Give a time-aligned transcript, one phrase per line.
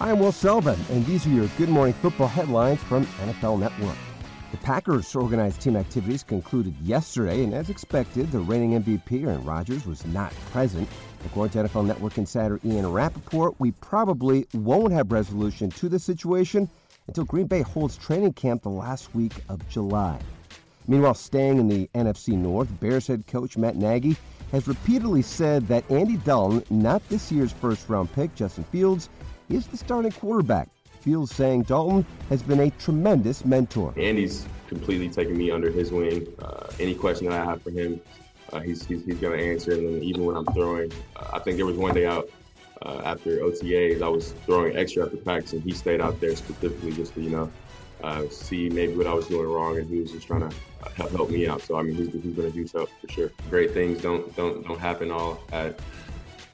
[0.00, 3.96] I'm Will Selva, and these are your Good Morning Football headlines from NFL Network.
[4.52, 9.86] The Packers' organized team activities concluded yesterday, and as expected, the reigning MVP Aaron Rodgers
[9.86, 10.88] was not present.
[11.26, 16.70] According to NFL Network insider Ian Rapoport, we probably won't have resolution to the situation
[17.08, 20.20] until Green Bay holds training camp the last week of July.
[20.86, 24.16] Meanwhile, staying in the NFC North, Bears head coach Matt Nagy
[24.52, 29.08] has repeatedly said that Andy Dalton, not this year's first round pick, Justin Fields,
[29.48, 30.68] is the starting quarterback.
[31.00, 33.94] Fields saying Dalton has been a tremendous mentor.
[33.96, 36.26] Andy's completely taken me under his wing.
[36.40, 38.00] Uh, any question that I have for him,
[38.52, 39.72] uh, he's, he's, he's going to answer.
[39.72, 42.28] And even when I'm throwing, uh, I think there was one day out
[42.82, 46.92] uh, after OTAs, I was throwing extra after practice, and he stayed out there specifically
[46.92, 47.50] just to, you know,
[48.02, 50.54] uh, see maybe what I was doing wrong, and he was just trying to
[50.94, 51.62] help, help me out.
[51.62, 53.32] So I mean, he's, he's going to do so for sure.
[53.50, 55.80] Great things don't don't don't happen all at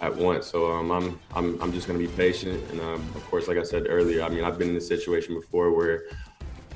[0.00, 0.46] at once.
[0.46, 3.62] So um, I'm I'm I'm just gonna be patient, and um, of course, like I
[3.62, 6.04] said earlier, I mean I've been in this situation before where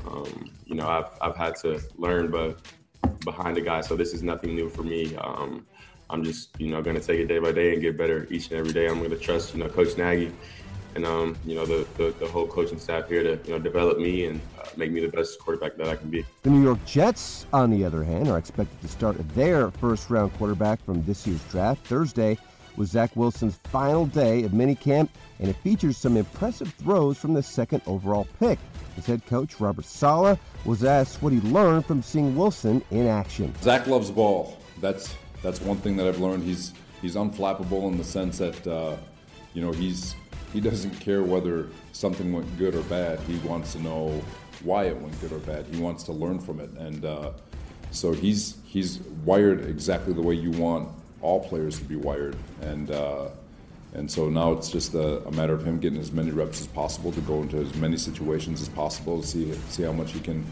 [0.07, 2.59] um, you know I've I've had to learn, but
[3.25, 5.17] behind the guy, so this is nothing new for me.
[5.17, 5.67] Um,
[6.11, 8.59] I'm just you know gonna take it day by day and get better each and
[8.59, 8.89] every day.
[8.89, 10.33] I'm gonna trust you know Coach Nagy.
[10.97, 13.99] And um, you know the, the, the whole coaching staff here to you know develop
[13.99, 16.25] me and uh, make me the best quarterback that I can be.
[16.45, 20.33] The New York Jets, on the other hand, are expected to start their first round
[20.35, 22.39] quarterback from this year's draft Thursday
[22.77, 25.09] was Zach Wilson's final day of minicamp,
[25.39, 28.59] and it features some impressive throws from the second overall pick.
[28.97, 33.53] His head coach, Robert Saleh, was asked what he learned from seeing Wilson in action.
[33.63, 34.59] Zach loves the ball.
[34.81, 36.45] That's that's one thing that I've learned.
[36.45, 38.97] He's he's unflappable in the sense that uh,
[39.53, 40.15] you know he's
[40.53, 43.19] he doesn't care whether something went good or bad.
[43.21, 44.23] He wants to know
[44.63, 45.67] why it went good or bad.
[45.67, 47.33] He wants to learn from it, and uh,
[47.91, 50.89] so he's he's wired exactly the way you want
[51.25, 53.29] all players to be wired, and uh,
[53.95, 56.67] and so now it's just a, a, matter of him getting as many reps as
[56.67, 60.21] possible to go into as many situations as possible to see see how much he
[60.21, 60.45] can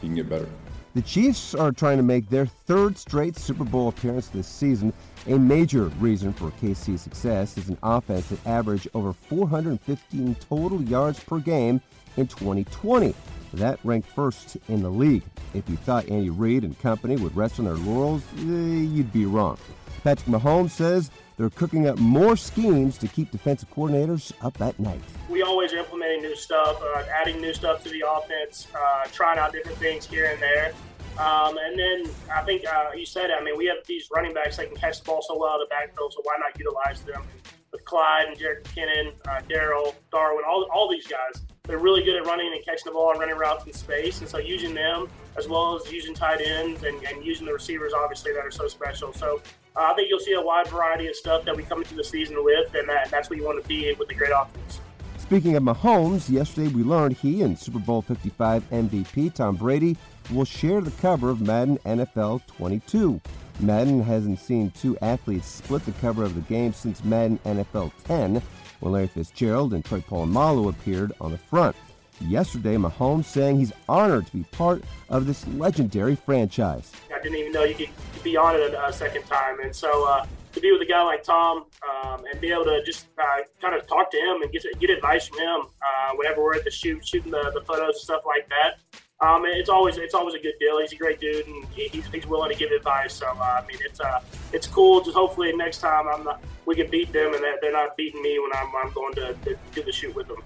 [0.00, 0.48] he can get better.
[0.94, 4.92] The Chiefs are trying to make their third straight Super Bowl appearance this season.
[5.26, 11.20] A major reason for KC's success is an offense that averaged over 415 total yards
[11.20, 11.80] per game
[12.16, 13.14] in 2020.
[13.54, 15.22] That ranked first in the league.
[15.54, 19.24] If you thought Andy Reid and company would rest on their laurels, eh, you'd be
[19.24, 19.58] wrong.
[20.02, 25.00] Patrick Mahomes says they're cooking up more schemes to keep defensive coordinators up at night.
[25.28, 29.38] We always are implementing new stuff, uh, adding new stuff to the offense, uh, trying
[29.38, 30.72] out different things here and there.
[31.18, 33.30] Um, and then I think uh, you said.
[33.30, 35.66] I mean, we have these running backs that can catch the ball so well the
[35.68, 37.24] backfield, so why not utilize them?
[37.72, 42.16] With Clyde and Jerick McKinnon, uh, Darrel, Darwin, all, all these guys, they're really good
[42.16, 44.20] at running and catching the ball and running routes in space.
[44.20, 47.92] And so using them as well as using tight ends and, and using the receivers,
[47.92, 49.12] obviously, that are so special.
[49.12, 49.42] So
[49.78, 52.02] Uh, I think you'll see a wide variety of stuff that we come into the
[52.02, 54.80] season with, and that, that's what you want to be with a great offense.
[55.18, 59.96] Speaking of Mahomes, yesterday we learned he and Super Bowl 55 MVP Tom Brady
[60.32, 63.20] will share the cover of Madden NFL 22.
[63.60, 68.42] Madden hasn't seen two athletes split the cover of the game since Madden NFL 10,
[68.80, 71.76] when Larry Fitzgerald and Troy Polamalu appeared on the front.
[72.20, 76.90] Yesterday, Mahomes saying he's honored to be part of this legendary franchise.
[77.18, 77.90] I didn't even know you could
[78.22, 81.24] be on it a, second time, and so uh, to be with a guy like
[81.24, 84.64] Tom um, and be able to just uh, kind of talk to him and get
[84.78, 88.02] get advice from him uh, whenever we're at the shoot, shooting the, the photos and
[88.02, 88.78] stuff like that.
[89.20, 90.80] Um, it's always it's always a good deal.
[90.80, 93.14] He's a great dude, and he's, he's willing to give advice.
[93.14, 94.20] So uh, I mean, it's uh,
[94.52, 95.00] it's cool.
[95.00, 98.38] Just hopefully next time I'm not, we can beat them, and they're not beating me
[98.38, 100.42] when I'm, I'm going to, to do the shoot with them.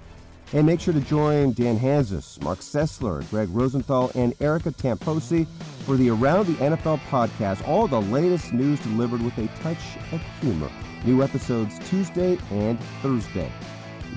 [0.55, 5.47] And make sure to join Dan Hanzus, Marc Sessler, Gregg Rosenthal, and Erica Tamposi
[5.83, 7.67] for the Around the NFL podcast.
[7.67, 10.71] All the latest news delivered with a touch of humor.
[11.05, 13.51] New episodes Tuesday and Thursday.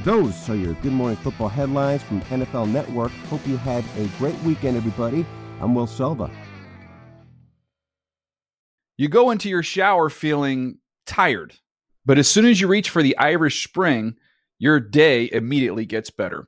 [0.03, 3.11] Those are your Good Morning Football headlines from NFL Network.
[3.29, 5.25] Hope you had a great weekend, everybody.
[5.59, 6.29] I'm Will Selva.
[8.97, 11.55] You go into your shower feeling tired,
[12.05, 14.15] but as soon as you reach for the Irish Spring,
[14.59, 16.47] your day immediately gets better.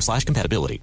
[0.00, 0.82] slash compatibility.